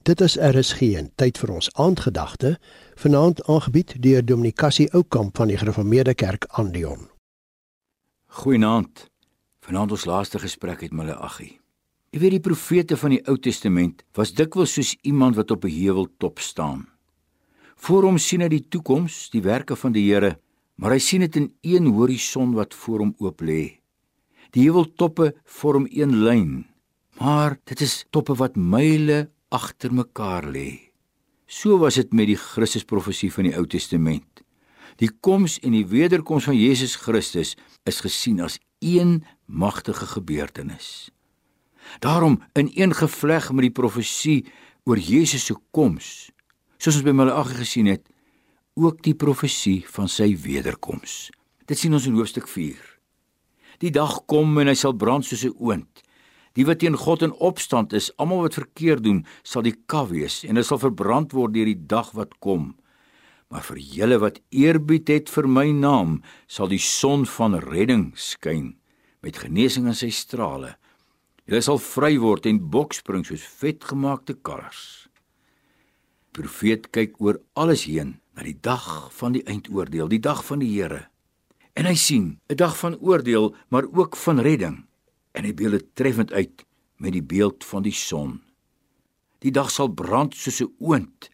Dit 0.00 0.20
is 0.24 0.38
RSG 0.40 0.94
en 0.96 1.10
tyd 1.20 1.36
vir 1.36 1.50
ons 1.52 1.66
aandgedagte, 1.76 2.54
vanaand 2.96 3.42
aangebied 3.52 3.90
deur 4.00 4.22
Dominikasie 4.24 4.86
Oukamp 4.96 5.36
van 5.36 5.50
die 5.52 5.58
Gereformeerde 5.60 6.14
Kerk 6.16 6.46
Andion. 6.56 7.02
Goeienaand. 8.40 9.10
Vanaand 9.60 9.92
ons 9.92 10.06
laaste 10.08 10.38
gesprek 10.40 10.86
het 10.86 10.94
Maleagi. 10.96 11.50
Jy 12.16 12.22
weet 12.22 12.32
die 12.38 12.40
profete 12.46 12.96
van 12.96 13.12
die 13.12 13.20
Ou 13.28 13.34
Testament 13.36 14.00
was 14.16 14.32
dikwels 14.32 14.72
soos 14.78 14.94
iemand 15.04 15.36
wat 15.36 15.52
op 15.52 15.66
'n 15.68 15.74
heuweltop 15.74 16.40
staan. 16.40 16.88
Voor 17.76 18.02
hom 18.02 18.18
sien 18.18 18.40
hy 18.40 18.48
die 18.48 18.68
toekoms, 18.68 19.28
die 19.30 19.42
werke 19.42 19.76
van 19.76 19.92
die 19.92 20.08
Here, 20.08 20.38
maar 20.76 20.92
hy 20.92 20.98
sien 20.98 21.20
dit 21.20 21.36
in 21.36 21.52
een 21.60 21.92
horison 21.92 22.54
wat 22.54 22.74
voor 22.74 22.98
hom 22.98 23.14
oop 23.18 23.42
lê. 23.42 23.80
Die 24.50 24.64
heuweltoppe 24.64 25.34
vorm 25.44 25.86
een 25.90 26.22
lyn, 26.24 26.66
maar 27.20 27.58
dit 27.64 27.80
is 27.80 28.06
toppe 28.10 28.34
wat 28.34 28.56
myle 28.56 29.28
agter 29.50 29.92
mekaar 29.92 30.46
lê. 30.46 30.92
So 31.50 31.78
was 31.82 31.98
dit 31.98 32.12
met 32.14 32.28
die 32.30 32.38
Christusprofesie 32.38 33.32
van 33.34 33.48
die 33.48 33.56
Ou 33.58 33.66
Testament. 33.66 34.44
Die 35.02 35.10
koms 35.10 35.58
en 35.66 35.74
die 35.74 35.86
wederkoms 35.90 36.46
van 36.46 36.58
Jesus 36.58 36.94
Christus 37.02 37.56
is 37.88 37.98
gesien 38.04 38.38
as 38.44 38.60
een 38.78 39.24
magtige 39.50 40.06
gebeurtenis. 40.06 41.10
Daarom 41.98 42.38
in 42.54 42.70
een 42.74 42.94
gevleg 42.94 43.50
met 43.52 43.66
die 43.66 43.74
profesie 43.74 44.44
oor 44.84 44.98
Jesus 44.98 45.48
se 45.48 45.56
koms, 45.74 46.30
soos 46.78 47.00
ons 47.00 47.06
by 47.06 47.14
Maleagi 47.16 47.58
gesien 47.58 47.90
het, 47.90 48.06
ook 48.78 49.02
die 49.02 49.16
profesie 49.18 49.80
van 49.90 50.08
sy 50.08 50.30
wederkoms. 50.38 51.30
Dit 51.66 51.80
sien 51.80 51.94
ons 51.94 52.06
in 52.06 52.14
hoofstuk 52.14 52.46
4. 52.48 52.78
Die 53.82 53.90
dag 53.90 54.20
kom 54.30 54.54
en 54.60 54.70
hy 54.70 54.76
sal 54.78 54.94
brand 54.94 55.26
soos 55.26 55.44
'n 55.44 55.56
oond 55.58 56.04
Die 56.58 56.66
wat 56.66 56.80
teen 56.82 56.98
God 56.98 57.22
in 57.22 57.34
opstand 57.38 57.94
is, 57.94 58.10
almal 58.18 58.42
wat 58.46 58.58
verkeerd 58.58 59.04
doen, 59.06 59.22
sal 59.46 59.62
die 59.62 59.76
kaf 59.90 60.10
wees 60.10 60.40
en 60.42 60.56
hulle 60.56 60.66
sal 60.66 60.82
verbrand 60.82 61.34
word 61.36 61.54
deur 61.54 61.70
die 61.70 61.86
dag 61.90 62.10
wat 62.18 62.34
kom. 62.42 62.72
Maar 63.50 63.62
vir 63.66 63.78
julle 63.82 64.18
wat 64.22 64.40
eerbied 64.54 65.10
het 65.10 65.30
vir 65.30 65.46
my 65.50 65.68
naam, 65.74 66.20
sal 66.50 66.70
die 66.70 66.82
son 66.82 67.26
van 67.26 67.58
redding 67.62 68.10
skyn 68.18 68.74
met 69.22 69.38
genesing 69.42 69.86
in 69.90 69.98
sy 69.98 70.10
strale. 70.14 70.74
Julle 71.46 71.62
sal 71.62 71.80
vry 71.82 72.14
word 72.22 72.46
en 72.50 72.62
bokspring 72.72 73.24
soos 73.26 73.44
vetgemaakte 73.60 74.38
kalvers. 74.42 75.08
Profeet 76.34 76.88
kyk 76.94 77.18
oor 77.22 77.40
alles 77.58 77.84
heen 77.90 78.18
na 78.38 78.46
die 78.46 78.54
dag 78.54 79.10
van 79.18 79.34
die 79.34 79.42
eindoordeel, 79.50 80.08
die 80.10 80.22
dag 80.22 80.44
van 80.46 80.62
die 80.62 80.70
Here. 80.70 81.08
En 81.74 81.86
hy 81.86 81.94
sien 81.94 82.38
'n 82.48 82.56
dag 82.56 82.76
van 82.78 82.98
oordeel, 82.98 83.54
maar 83.68 83.84
ook 83.84 84.16
van 84.16 84.38
redding 84.40 84.89
en 85.32 85.44
hy 85.44 85.54
beeld 85.54 85.78
dit 85.78 85.88
treffend 85.94 86.32
uit 86.32 86.64
met 87.00 87.12
die 87.12 87.24
beeld 87.24 87.64
van 87.64 87.82
die 87.82 87.94
son. 87.94 88.40
Die 89.40 89.52
dag 89.54 89.70
sal 89.70 89.88
brand 89.88 90.34
soos 90.34 90.60
'n 90.60 90.74
oond. 90.78 91.30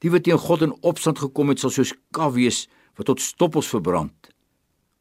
Die 0.00 0.10
wat 0.10 0.24
teen 0.24 0.38
God 0.38 0.62
in 0.62 0.76
opstand 0.82 1.18
gekom 1.18 1.48
het, 1.48 1.58
sal 1.60 1.70
soos 1.70 1.94
kaf 2.10 2.34
wees 2.34 2.68
wat 2.96 3.06
tot 3.06 3.20
stoppels 3.20 3.68
verbrand. 3.68 4.30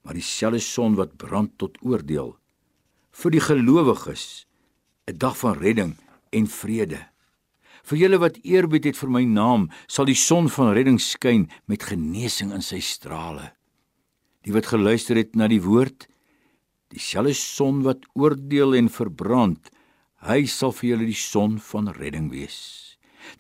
Maar 0.02 0.14
dieselfde 0.14 0.60
son 0.60 0.96
wat 0.96 1.18
brand 1.18 1.58
tot 1.58 1.78
oordeel 1.82 2.38
vir 3.18 3.32
die 3.32 3.42
gelowiges 3.42 4.46
'n 5.08 5.18
dag 5.18 5.38
van 5.38 5.58
redding 5.58 5.98
en 6.30 6.48
vrede. 6.48 7.08
Vir 7.84 7.98
julle 7.98 8.18
wat 8.20 8.38
eerbied 8.44 8.84
het 8.84 8.98
vir 8.98 9.10
my 9.10 9.24
naam, 9.24 9.70
sal 9.88 10.06
die 10.06 10.16
son 10.16 10.50
van 10.50 10.74
redding 10.74 11.00
skyn 11.00 11.50
met 11.66 11.84
genesing 11.84 12.52
in 12.54 12.62
sy 12.62 12.80
strale. 12.80 13.54
Die 14.44 14.54
wat 14.54 14.66
geluister 14.66 15.16
het 15.16 15.36
na 15.36 15.48
die 15.48 15.62
woord 15.62 16.08
dieselfde 16.94 17.36
son 17.36 17.84
wat 17.86 18.06
oordeel 18.16 18.76
en 18.78 18.90
verbrand, 18.92 19.72
hy 20.28 20.46
sal 20.50 20.74
vir 20.76 20.94
julle 20.94 21.08
die 21.10 21.20
son 21.20 21.58
van 21.62 21.92
redding 21.98 22.30
wees. 22.32 22.60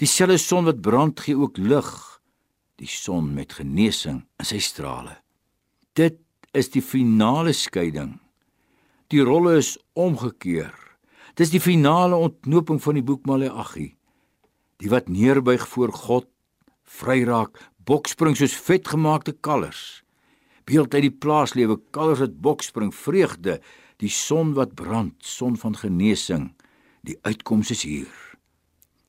Dieselfde 0.01 0.37
son 0.41 0.67
wat 0.67 0.83
brand 0.83 1.19
gee 1.23 1.37
ook 1.37 1.57
lig, 1.57 1.91
die 2.77 2.89
son 2.91 3.31
met 3.33 3.55
genesing 3.57 4.21
in 4.37 4.47
sy 4.47 4.59
strale. 4.61 5.17
Dit 5.97 6.19
is 6.53 6.69
die 6.73 6.83
finale 6.83 7.53
skeiding. 7.55 8.17
Die 9.09 9.23
rolle 9.23 9.57
is 9.61 9.77
omgekeer. 9.97 10.73
Dis 11.37 11.53
die 11.53 11.63
finale 11.63 12.17
ontknoping 12.17 12.81
van 12.83 12.99
die 12.99 13.05
boek 13.05 13.25
Maleagi. 13.29 13.93
Die 14.77 14.91
wat 14.91 15.07
neerbuig 15.09 15.63
voor 15.71 15.93
God, 15.93 16.27
vry 16.83 17.23
raak, 17.25 17.57
bokspring 17.87 18.35
soos 18.37 18.53
vetgemaakte 18.67 19.33
kalvers 19.41 20.03
beeld 20.67 20.93
uit 20.93 21.05
die 21.07 21.17
plaaslewe 21.23 21.79
kalvers 21.95 22.25
wat 22.25 22.39
bokspring 22.43 22.91
vreugde 22.95 23.57
die 24.03 24.11
son 24.11 24.53
wat 24.57 24.75
brand 24.75 25.15
son 25.23 25.55
van 25.57 25.77
genesing 25.79 26.49
die 27.07 27.15
uitkoms 27.23 27.71
is 27.71 27.85
hier. 27.87 28.11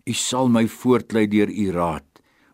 U 0.06 0.14
sal 0.14 0.48
my 0.48 0.64
voortlei 0.70 1.26
deur 1.28 1.50
u 1.50 1.70
raad. 1.74 2.06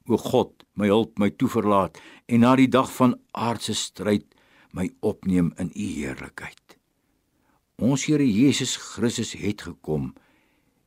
O 0.08 0.16
god 0.20 0.64
my 0.74 0.88
hulp 0.88 1.20
my 1.20 1.30
toeverlaat 1.30 2.00
en 2.26 2.42
na 2.44 2.54
die 2.56 2.68
dag 2.68 2.88
van 2.96 3.14
aardse 3.32 3.76
stryd 3.76 4.26
my 4.74 4.88
opneem 5.00 5.52
in 5.60 5.70
u 5.70 5.86
heerlikheid. 6.00 6.78
Ons 7.78 8.06
Here 8.08 8.24
Jesus 8.24 8.76
Christus 8.76 9.34
het 9.38 9.66
gekom 9.68 10.12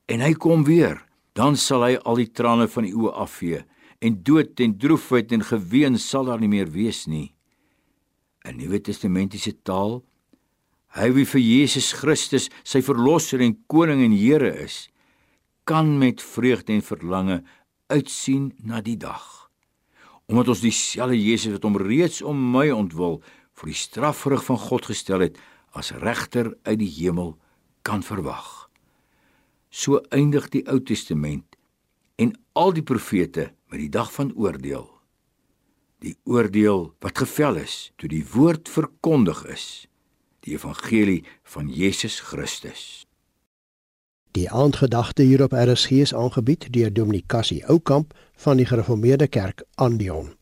en 0.08 0.24
hy 0.24 0.34
kom 0.34 0.66
weer. 0.66 1.04
Dan 1.38 1.54
sal 1.54 1.84
hy 1.86 1.96
al 2.02 2.18
die 2.18 2.32
trane 2.34 2.66
van 2.66 2.88
die 2.88 2.96
oë 2.98 3.14
afvee 3.22 3.62
en 4.02 4.22
dood 4.26 4.58
en 4.64 4.78
droefheid 4.82 5.32
en 5.38 5.46
geween 5.46 6.00
sal 6.02 6.32
daar 6.32 6.42
nie 6.42 6.50
meer 6.50 6.72
wees 6.74 7.06
nie 7.06 7.37
'n 8.48 8.56
Nuwe 8.58 8.80
Testamentiese 8.82 9.54
taal. 9.64 10.04
Hy 10.96 11.12
wie 11.12 11.28
vir 11.28 11.42
Jesus 11.44 11.92
Christus 12.00 12.48
sy 12.64 12.82
verlosser 12.82 13.44
en 13.44 13.58
koning 13.68 14.04
en 14.06 14.16
Here 14.16 14.54
is, 14.64 14.88
kan 15.68 15.98
met 16.00 16.24
vreugde 16.24 16.74
en 16.74 16.82
verlange 16.82 17.44
uitsien 17.92 18.54
na 18.64 18.80
die 18.82 18.98
dag. 18.98 19.52
Omdat 20.32 20.48
ons 20.48 20.64
dieselfde 20.64 21.20
Jesus 21.20 21.58
wat 21.58 21.68
hom 21.68 21.78
reeds 21.78 22.22
om 22.24 22.40
my 22.52 22.70
ontwil 22.72 23.20
vir 23.60 23.72
die 23.72 23.80
strafvrug 23.80 24.44
van 24.48 24.60
God 24.60 24.88
gestel 24.88 25.28
het 25.28 25.40
as 25.76 25.92
regter 25.92 26.54
uit 26.64 26.80
die 26.80 26.92
hemel 27.04 27.36
kan 27.84 28.04
verwag. 28.04 28.70
So 29.70 30.00
eindig 30.10 30.50
die 30.56 30.64
Ou 30.72 30.80
Testament 30.80 31.58
en 32.16 32.34
al 32.56 32.74
die 32.74 32.84
profete 32.84 33.52
met 33.68 33.84
die 33.84 33.92
dag 33.92 34.10
van 34.16 34.32
oordeel 34.36 34.88
die 36.04 36.16
oordeel 36.24 36.94
wat 37.00 37.18
gevel 37.18 37.60
is 37.64 37.92
toe 37.96 38.10
die 38.10 38.26
woord 38.34 38.70
verkondig 38.70 39.44
is 39.52 39.68
die 40.46 40.56
evangelie 40.56 41.24
van 41.44 41.68
Jesus 41.68 42.20
Christus. 42.24 43.04
Die 44.32 44.48
aandgedagte 44.52 45.26
hier 45.26 45.44
op 45.44 45.52
RSG 45.52 45.92
is 46.06 46.14
aangebied 46.16 46.70
deur 46.72 46.94
Dominikasie 46.94 47.66
Oukamp 47.66 48.14
van 48.36 48.58
die 48.58 48.66
Gereformeerde 48.70 49.28
Kerk 49.28 49.66
Andion 49.76 50.37